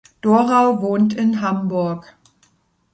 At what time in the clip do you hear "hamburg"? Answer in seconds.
1.41-2.17